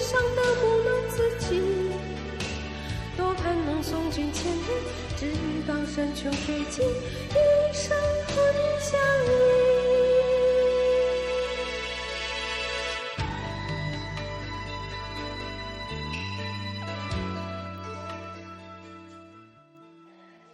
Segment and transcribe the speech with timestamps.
[0.00, 1.60] 伤的不能自己。
[3.16, 4.62] 多盼能送君千里，
[5.16, 5.32] 直
[5.68, 9.28] 到山穷水尽，一生和你相依。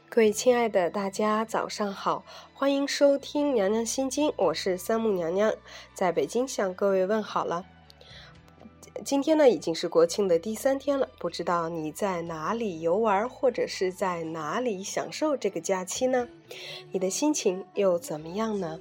[0.09, 5.53] 各位亲爱的大家，早上好，欢迎收听《娘娘心经》，我是三木娘娘，
[5.95, 7.65] 在北京向各位问好了。
[9.05, 16.29] 今天呢，已经是国庆的第三天了，不知道你在哪里游玩，或者是在哪里享受这个假期呢？
[16.93, 18.81] 你的心情又怎么样呢？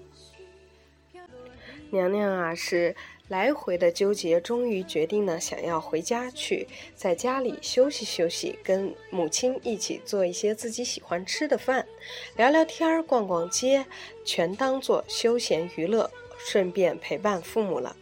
[1.91, 2.95] 娘娘啊，是。
[3.27, 11.87] 来回的纠结，终于决定呢，想要回家去，在家里休息休息，跟母亲一起做一些自己喜欢吃的饭，
[12.35, 13.83] 聊聊天儿，逛逛街，
[14.23, 16.07] 全当做休闲娱乐，
[16.37, 17.95] 顺便陪伴父母了。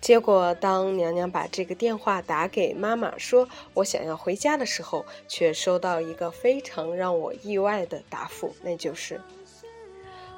[0.00, 9.20] 结果，当娘娘把这个电话打给妈妈，说我想要回家的时候，却收到一个非常让我意外的答复，那就是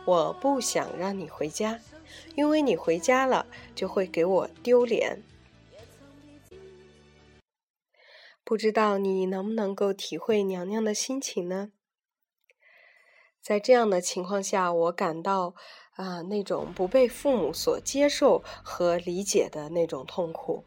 [0.06, 1.78] 我不想让你回家。
[2.34, 5.22] 因为你回家了，就会给我丢脸。
[8.42, 11.70] 不知道你能不能够体会娘娘的心情呢？
[13.40, 15.54] 在这样的情况下，我感到
[15.96, 20.64] 啊，那种不被父母所接受和理解的那种痛苦。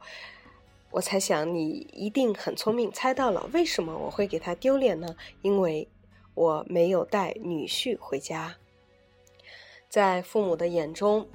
[0.92, 5.16] 我猜想你一定很聪明，猜到了为什么我会给他丢脸呢？
[5.42, 5.88] 因为
[6.36, 8.58] 我没有带女婿回家。
[9.90, 11.28] 在父母的眼中，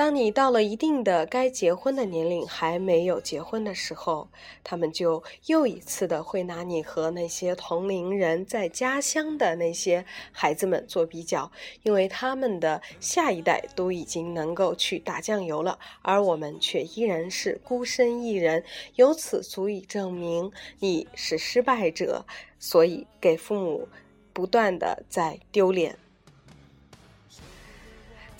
[0.00, 4.30] 当你到了一定的该结婚的年龄还没有结婚的时候，
[4.64, 11.52] 他们就又一次的会拿你和那些同龄人在家乡的那些孩子们做比较，
[11.82, 22.24] 因为他们的下一代都已经能够去打酱油了，而我们却依然是孤身一人，由此足以证明你是失败者，
[22.58, 23.86] 所以给父母
[24.32, 25.98] 不断的在丢脸。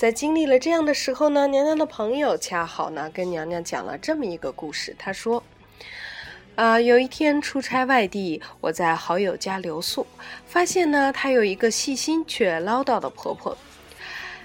[0.00, 4.97] 在经历了这样的时候呢，娘娘的朋友恰好呢跟娘娘讲了这么一个故事。
[4.99, 5.43] 他说
[6.56, 10.06] ：“啊，有一天出差外地，我在好友家留宿，
[10.47, 13.55] 发现呢她有一个细心却唠叨的婆婆，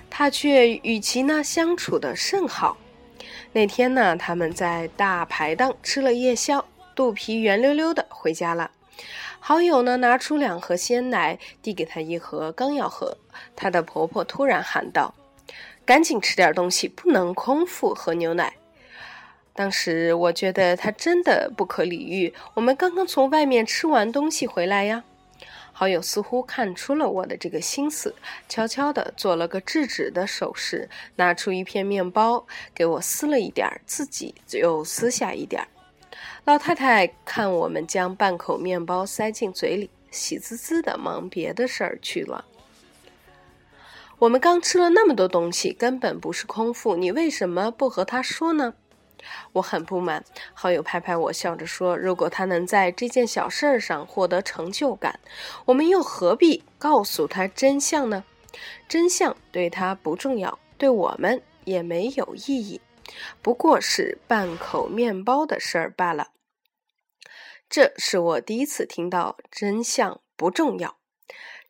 [0.09, 2.75] 她却与其呢相处的甚好。
[3.53, 8.71] 那天呢，他们在大排档吃了夜宵，肚皮圆溜溜的回家了。
[9.39, 13.17] 好友呢拿出两盒鲜奶，递给她一盒，刚要喝，
[13.55, 15.15] 她的婆婆突然喊道。”
[15.85, 18.55] 赶紧吃点东西，不能空腹喝牛奶。
[19.53, 22.33] 当时我觉得他真的不可理喻。
[22.55, 25.03] 我们刚刚从外面吃完东西回来呀。
[25.71, 28.15] 好友似乎看出了我的这个心思，
[28.47, 35.67] 悄悄地做了个制止的手势，拿出一片面包给我撕了一点儿，自己又撕下一点儿。
[36.45, 42.45] 老太太看我们将半口面包塞进嘴里，喜滋滋的忙别的事儿去了。
[44.19, 46.95] 我们刚吃了那么多东西，根本不是空腹。
[46.95, 48.73] 你为什么不和他说呢？
[49.53, 50.23] 我很不满。
[50.53, 55.19] 好友拍拍我，笑着说：“如果他能在这件小事儿上获得成就感，
[55.65, 58.23] 我们又何必告诉他真相呢？
[58.87, 62.79] 真相对他不重要，对我们也没有意义，
[63.41, 66.29] 不过是半口面包的事儿罢了。”
[67.67, 70.97] 这是我第一次听到真相不重要。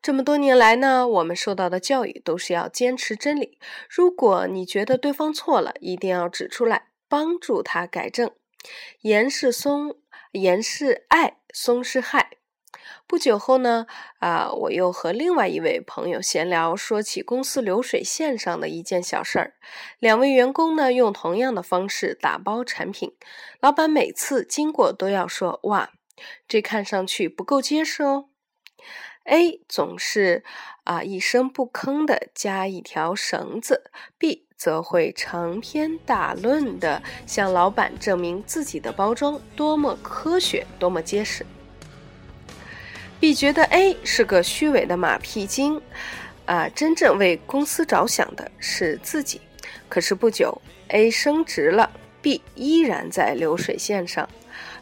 [0.05, 3.57] 这么多年来呢，我们受到的教育都是要坚持真理。
[3.89, 8.29] 如果你觉得对方错了，一定要指出来，帮助他改正。
[9.01, 9.95] 严是松，
[10.33, 12.37] 严是爱，松是害。
[13.07, 13.87] 不久后呢，
[14.19, 19.55] 啊，我又和另外一位朋友闲聊，说起公司流水线上的一件小事儿。
[19.97, 23.15] 两位员工呢，用同样的方式打包产品，
[23.59, 25.89] 老板每次经过都要说：“哇，
[26.47, 28.29] 这看上去不够结实哦。
[29.25, 30.43] ”A 总是
[30.83, 41.45] 啊一声不吭的加一条绳子，B 则会长篇大论的向老板证明自己的包装多么科学，多么结实。
[43.19, 45.81] B 觉得 A 是个虚伪的马屁精，
[46.45, 49.41] 啊，真正为公司着想的是自己。
[49.89, 51.89] 可是不久，A 升职了
[52.21, 54.29] ，B 依然在流水线上。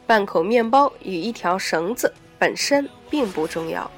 [0.06, 3.90] 半口面包与一条绳子本身并不重要，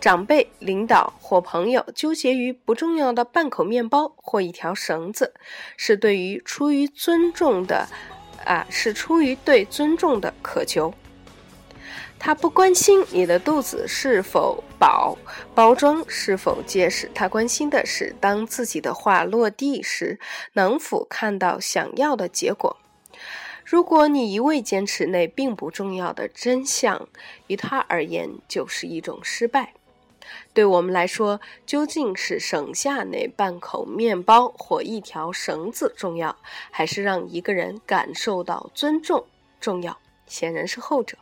[0.00, 5.34] 长辈、领导或朋友纠结于不重要的半口面包或一条绳子，
[5.76, 7.88] 是对于出于尊重的，
[8.44, 10.94] 啊，是出于对尊重的渴求。
[12.18, 15.16] 他不关心你的肚子是否饱，
[15.54, 20.18] 包装是否结实，他关心的是当自己的话落地时，
[20.52, 22.76] 能否看到想要的结果。
[23.70, 27.08] 如果你一味坚持那并不重要的真相，
[27.46, 29.74] 于他而言就是一种失败。
[30.52, 36.36] 对我们来说，究竟是省下那半口面包或一条绳子重要，
[36.72, 39.24] 还是让一个人感受到尊重
[39.60, 39.96] 重要？
[40.26, 41.16] 显然是后者。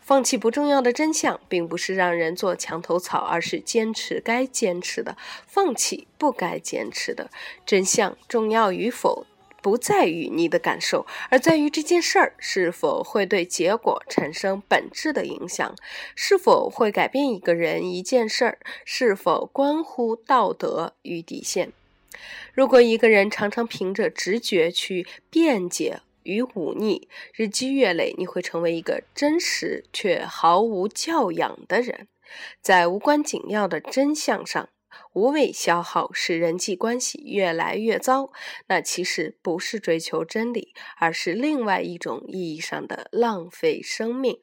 [0.00, 5.16] 放弃不重要的真相，并不是让人做墙头草，而是坚持该坚持的，
[5.46, 7.30] 放弃不该坚持的。
[7.64, 9.26] 真相重要与否，
[9.66, 15.74] 不在于你的感受，而在于这件事儿是否会对结果产生本质的影响，
[16.14, 21.72] 是否会改变一个人、一件事儿，是否关乎道德与底线。
[22.54, 32.06] 如果一个人常常凭着直觉去辩解，与忤逆，日积月累，你会成为一个真实却毫无教养的人。
[32.62, 34.68] 在无关紧要的真相上
[35.12, 38.30] 无谓消耗，使人际关系越来越糟。
[38.66, 44.40] 那其实不是追求真理，而是另外一种意义上的浪费生命。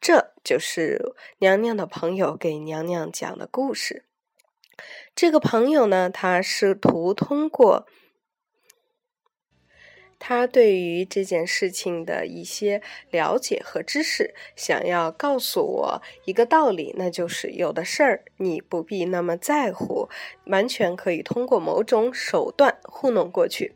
[0.00, 4.04] 这就是娘娘的朋友给娘娘讲的故事。
[5.14, 7.86] 这个朋友呢，他试图通过。
[10.18, 20.08] 他对于这件事情的一些了解和知识，想要告诉我一个道理，那就是有的事儿你不必那么在乎，
[20.46, 23.74] 完全可以通过某种手段糊弄过去。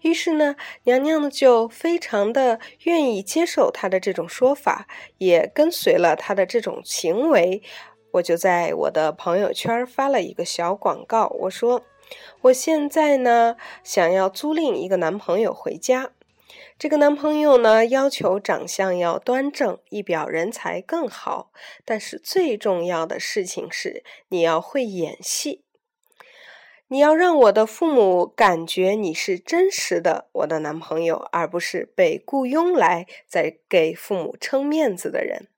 [0.00, 4.88] 于是呢，娘娘就非常的愿意接受他的这种说法，
[5.18, 7.62] 也跟随了他的这种行为。
[8.12, 11.82] 我就在我的朋友圈发了一个小广告，我说。
[12.42, 16.12] 我现在呢，想要租赁一个男朋友回家。
[16.78, 21.52] 这个男朋友呢，要求长相要端正，一表人才更好。
[21.84, 25.62] 但是最重要的事情是，你要会演戏。
[26.88, 35.48] 你要让我的父母感觉你是真实的我的男朋友，而不是被雇佣来在给父母撑面子的人。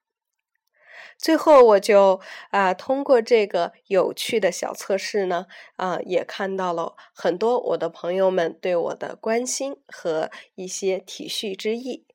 [1.18, 2.20] 最后，我就
[2.50, 5.46] 啊，通过这个有趣的小测试呢，
[5.76, 12.06] 啊，也看到了很多我的朋友们对我的关心和一些体恤之意。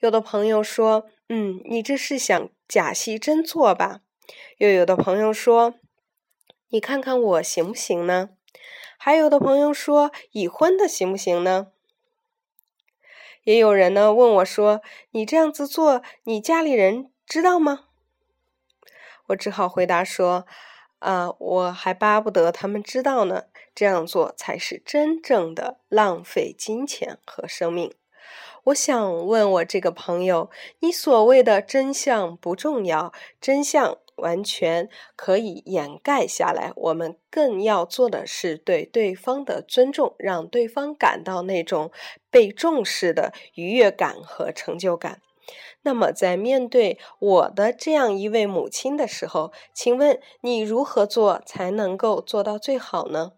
[0.00, 4.00] 有的朋友说：“嗯，你这是想假戏真做吧？”
[4.58, 5.74] 又有的朋友说
[6.70, 8.30] ：“你看看我行不行呢？”
[8.96, 11.68] 还有的朋友说：“已婚的行不行呢？”
[13.44, 17.86] 也有人呢问我说：“你这样子做，你家里人知道吗？”
[19.28, 20.46] 我只好回答说
[21.00, 23.44] ：“啊，我还巴不得他们知道呢，
[23.74, 27.94] 这样做才是真正的浪费金钱和生命。”
[28.64, 36.72] 我想问我这个朋友：“你所谓的真相不重要，真相完全可以掩盖下来。
[36.74, 41.90] 我们更要做的是对对方的尊重，让对方感到那种
[42.30, 45.20] 被重视的愉悦感和成就感。”
[45.82, 53.32] 那么，在面对我的这样一位母亲的时候，请问你如何做才能够做到最好呢？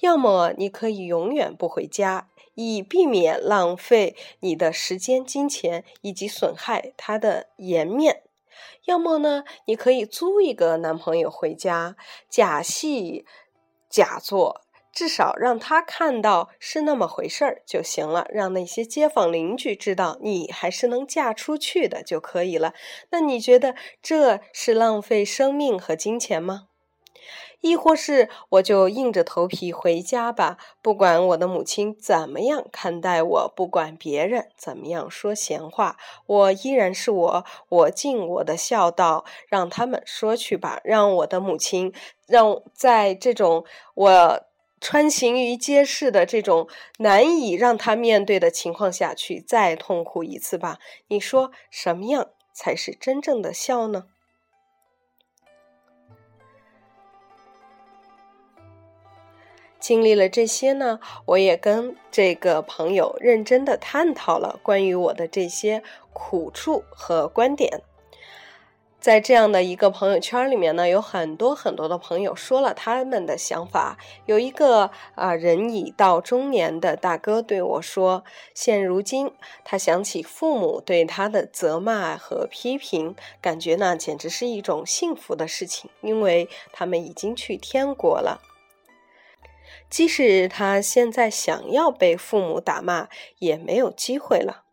[0.00, 8.16] 要么你可以永远不回家，以避免浪费你的时间、金钱以及损害他的颜面；
[8.84, 11.96] 要么呢，你可以租一个男朋友回家，
[12.28, 13.24] 假戏
[13.88, 14.63] 假做。
[14.94, 22.74] 至少让他看到是那么回事儿就行了，让那些街坊邻居知道你还是能嫁出去的就可以了。
[23.10, 26.68] 那你觉得这是浪费生命和金钱吗？
[27.60, 35.96] 亦或是我就硬着头皮回家吧，不管我的母亲怎么样看待我，不管别人怎么样说闲话，
[36.26, 41.94] 我依然是我，我尽我的孝道，让他们说去吧，让我的母亲，
[42.26, 44.44] 让在这种我
[44.84, 50.78] 穿行于街市的这种难以让他面对的情况下去再痛苦一次吧。
[51.08, 54.04] 你说什么样才是真正的孝呢？
[59.80, 67.80] 经历了这些呢，我也跟这个朋友认真的探讨了关于我的这些苦处和观点。
[69.04, 73.98] 在这样的一个朋友圈里面呢，有很多很多的朋友说了他们的想法。
[74.24, 78.24] 有一个啊人已到中年的大哥对我说
[78.56, 79.30] ：“现如今，
[79.62, 88.40] 他想起父母对他的责骂和批评，感觉呢简直是一种幸福的事情，因为他们已经去天国了。”
[89.90, 93.08] 即使他现在想要被父母打骂，
[93.38, 94.63] 也没有机会了。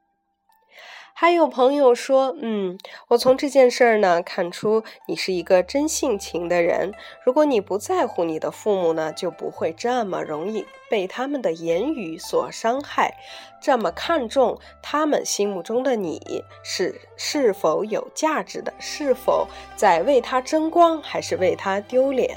[1.22, 6.96] 还有朋友说：“嗯，我从这件事儿呢看出你是一个真性情的人。
[7.24, 13.14] 如果你不在乎你的父母呢，就不会这么容易被他们的言语所伤害，
[13.62, 22.36] 这么看重他们心目中的你是是否有价值的，是否在为他争光，还是为他丢脸。”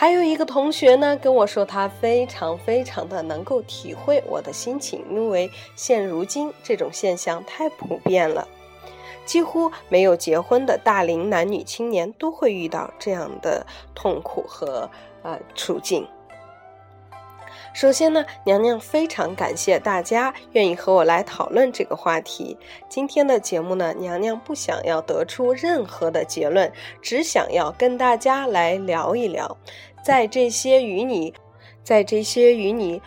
[0.00, 8.48] 还有一个同学呢跟我说，他非常非常的能够体会我的心情，因为现如今这种现象太普遍了，
[9.26, 14.90] 几乎没有结婚的大龄男女青年都会遇到这样的痛苦和
[15.22, 16.08] 呃处境。
[17.72, 22.58] 首先呢，娘娘非常感谢大家愿意和我来讨论这个话题。
[22.88, 29.56] 今天的节目呢，娘娘不想要得出任何的结论，只想要跟大家来聊一聊，
[30.02, 31.34] 在这些与你，
[31.82, 33.00] 在这些与你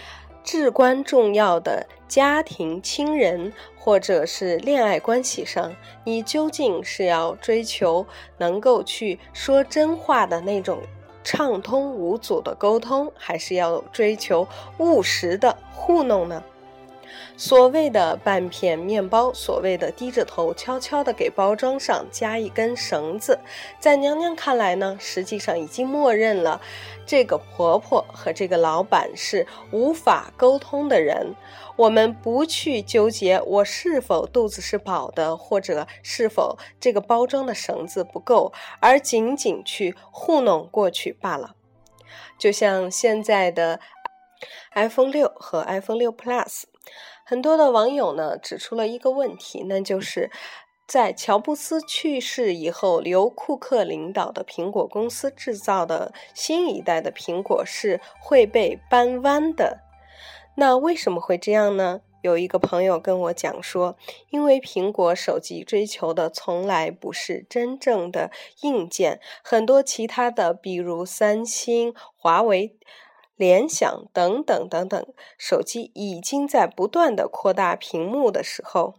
[0.43, 8.05] 至关重要的家庭、亲人或者是恋爱关系上，你究竟是要追求
[8.38, 10.79] 能够去说真话的那种？
[11.25, 14.45] 畅通无阻的沟通，还是要追求
[14.79, 16.43] 务实的糊弄呢？
[17.36, 23.39] 所谓的半片面包，所谓的低着头悄悄地给包装上加一根绳子，
[23.79, 26.62] 在娘娘看来呢，实际上已经默认了
[27.05, 31.36] 这个婆婆和这个老板是无法沟通的人。
[31.75, 41.55] 我们不去纠结我是否肚子是饱的，或者是否这个包装的绳子不够，而仅仅去糊弄过去罢了。
[42.38, 43.79] 就像现在的
[44.75, 46.63] iPhone 六和 iPhone 六 Plus。
[47.25, 50.29] 很多的网友呢指出了一个问题，那就是
[50.85, 59.79] 在乔布斯去世以后，由库克领导的苹果公司制造的新一代的苹果是会被扳弯的。
[60.55, 62.01] 那为什么会这样呢？
[62.21, 63.97] 有一个朋友跟我讲说，
[64.29, 72.77] 因为苹果手机追求的从来不是真正的硬件，很多其他的，比如三星、华为。
[73.35, 75.05] 联想等等等等，
[75.37, 78.95] 手机已经在不断的扩大屏幕的时候，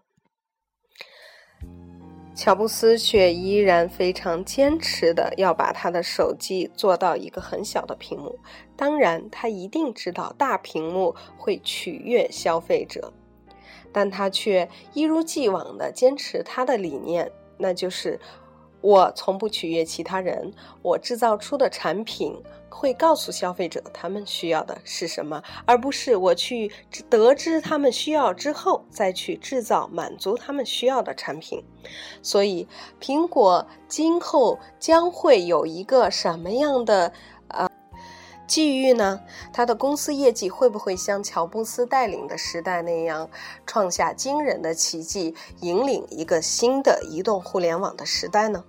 [2.34, 8.40] 乔布斯却依然非常坚持的要把他的手机做到一个很小的屏幕。
[8.76, 13.12] 当然，他一定知道大屏幕会取悦消费者，
[13.92, 18.18] 但他却一如既往的坚持他的理念，那就是
[18.84, 22.36] 我从不取悦其他人，我制造出的产品。
[22.68, 26.70] 会告诉消费者他们需要的是什么，而不是我去
[27.08, 31.62] 得知他们需要之后再去制造满足他们需要的产品。
[32.20, 32.66] 所以，
[33.00, 37.12] 苹果今后将会有一个什么样的
[37.46, 37.70] 呃
[38.48, 39.20] 际遇呢？
[39.52, 43.30] 它的公司业绩会不会像乔布斯带领的时代那样
[43.64, 48.64] 创下惊人的奇迹，引领一个新的移动互联网的时代呢？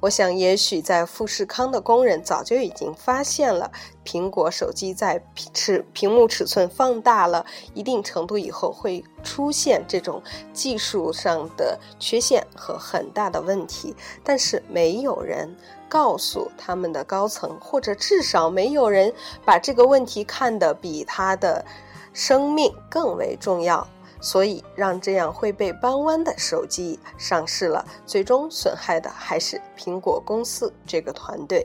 [0.00, 3.70] 我想，也许在富士康的工人早就已经发现了，
[4.04, 13.94] 苹果手机在尺屏幕尺寸放大了一定程度以后，会出现这种技术上的缺陷和很大的问题。
[14.22, 15.54] 但是，没有人
[15.88, 19.12] 告诉他们的高层，或者至少没有人
[19.44, 21.64] 把这个问题看得比他的
[22.12, 23.86] 生命更为重要。
[24.26, 31.64] 所以，让这样会被扳弯的手机上市了，最终损害的还是苹果公司这个团队。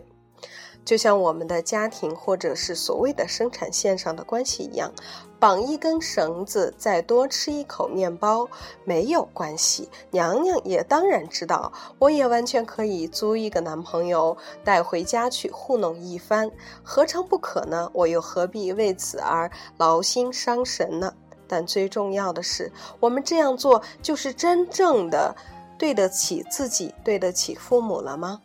[0.85, 4.91] 就像我们的家庭或者是所谓的生产线上的关系一样，
[5.39, 8.47] 绑一根绳子，再多吃一口面包
[8.83, 9.89] 没有关系。
[10.11, 16.51] 娘娘也当然知道，我也完全可以租一个男朋友带回家去糊弄一番，
[16.83, 17.89] 何尝不可呢？
[17.91, 21.11] 我又何必为此而劳心伤神呢？
[21.51, 25.36] 但最重要的是，我们这样做就是真正的
[25.77, 28.41] 对得起自己，对得起父母了吗？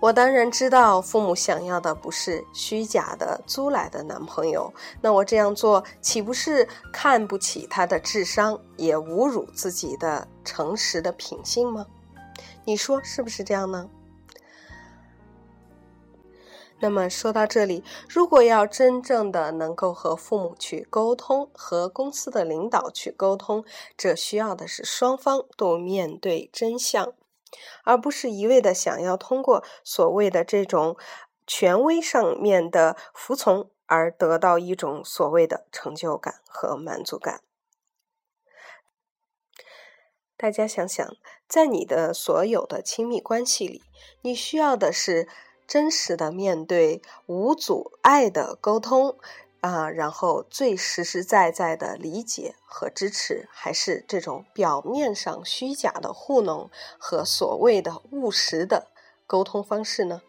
[0.00, 4.72] 我当然知道，父母想要的不是虚假的租来的男朋友。
[5.02, 11.84] 那我这样做，岂不是看不起他的智商，也侮辱自己的诚实的品性吗？
[12.64, 13.86] 你说是不是这样呢？
[16.80, 23.64] 那么说到这里，如果要真正的能够和父母去沟通，和公司的领导去沟通，
[23.96, 27.14] 这需要的是双方都面对真相，
[27.82, 30.96] 而不是一味的想要通过所谓的这种
[31.48, 37.42] 权威上面的服从而得到一种所谓的成就感和满足感。
[40.36, 41.16] 大家想想，
[41.48, 43.82] 在你的所有的亲密关系里，
[44.22, 45.26] 你需要的是。
[45.68, 49.18] 真实的面对，无阻碍的沟通，
[49.60, 58.88] 啊，然后最实实在在的理解和支持，还是这种表面上虚假的糊弄和所谓的务实的
[59.26, 60.22] 沟通方式呢？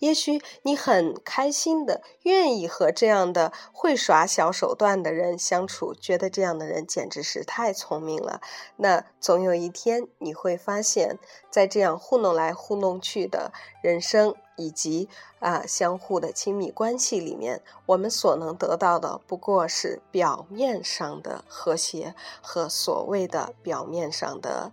[0.00, 8.40] 也许你很开心的，愿意和这样的会耍小手段的人相处，觉得这样的人简直是太聪明了。
[8.76, 11.18] 那总有一天你会发现，
[11.50, 13.52] 在这样糊弄来糊弄去的
[13.82, 24.72] 人生以及啊相互的亲密关系里面，我们所能得到的不过是表面上的和谐和所谓的表面上的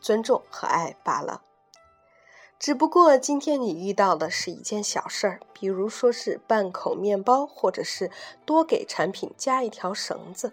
[0.00, 1.42] 尊重和爱罢了。
[2.62, 8.08] 只不过今天你遇到的是一件小事儿，比如说是半口面包，或者是
[8.44, 10.52] 多给产品加一条绳子。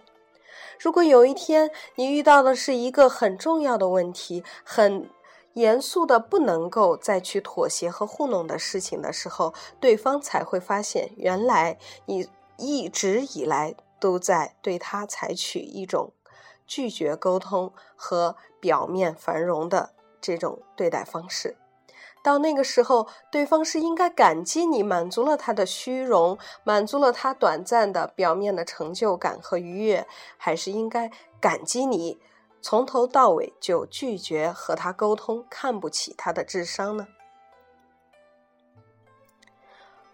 [0.79, 5.07] 如果有一天你遇到的是一个很重要的问题，很
[5.53, 16.11] 严肃的不能够再去妥协和糊弄的事情的时候，对方才会发现，原来你一直以来都在对他采取一种
[16.65, 21.55] 拒绝沟通和表面繁荣的这种对待方式。
[22.21, 30.05] 到那个时候，对方是应该感激你满足了他的虚荣，满足了他短暂的表面的成就感和愉悦，
[30.37, 32.19] 还是应该感激你
[32.61, 37.07] 从头到尾就拒绝和他沟通，看不起他的智商呢？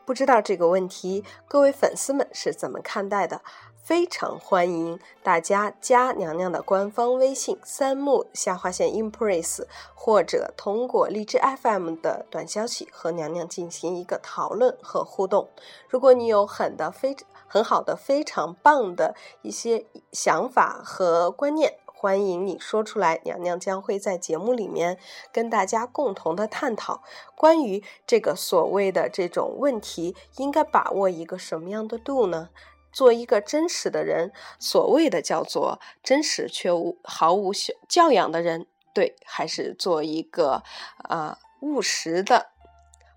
[0.06, 3.42] 不知道这个问题，各位粉丝们是怎么看待的？
[3.86, 15.52] 非常欢迎大家加娘娘的官方微信“三木下划线 impress”，或者通过荔枝 FM 的短消息和娘娘进行一个讨论和互动。
[15.88, 24.98] 如果你有很的非很好的、非常棒的一些想法和观念，欢迎你说出来，娘娘将会在节目里面
[25.32, 27.04] 跟大家共同的探讨
[27.36, 32.50] 关于这个所谓的这种问题，应该把握一个什么样的度呢？
[32.96, 37.52] 做一个真实的人，所谓的叫做真实却无毫无
[37.90, 40.64] 教养的人，对，还是做一个
[41.00, 42.52] 啊务实的，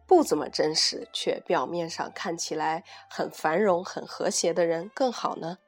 [0.04, 5.58] 不怎么真实却表面上看起来很繁荣、很和谐的人更好呢？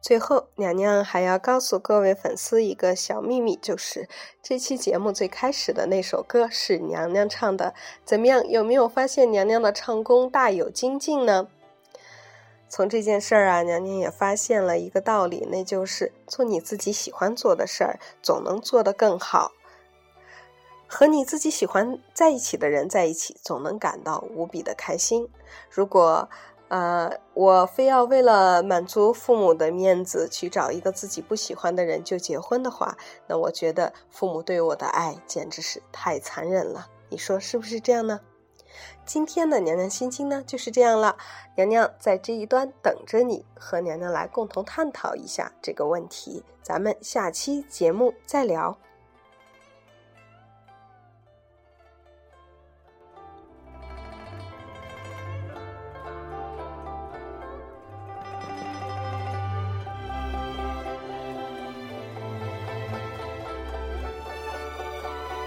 [0.00, 4.08] 最后，娘娘还要告诉各位粉丝一个小秘密，就是
[4.40, 7.74] 这期节目最开始的那首歌是娘娘唱的。
[8.04, 8.46] 怎么样？
[8.46, 11.48] 有没有发现娘娘的唱功大有精进呢？
[12.68, 19.52] 从这件事儿啊，娘娘也发现了一个道理，那就是做你自己喜欢做的事儿，总能做得更好。
[20.88, 25.28] 和你自己喜欢在一起的人在一起，总能感到无比的开心。
[25.70, 26.28] 如果
[26.68, 32.96] 呃，我非要为了满足父母的面子去找一个自己不喜欢的人就结婚的话，
[33.28, 36.88] 那我觉得父母对我的爱简直是太残忍了。
[37.08, 38.20] 你说是不是这样呢？
[39.04, 41.16] 今天的娘娘心经呢就是这样了，
[41.54, 46.44] 娘娘在这一端等着你，和娘娘来共同探讨一下这个问题。
[46.62, 48.78] 咱们下期节目再聊。